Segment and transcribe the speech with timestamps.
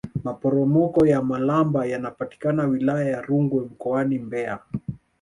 [0.23, 4.59] maporomoko ya malamba yanapatikana wilaya ya rungwe mkoani mbeya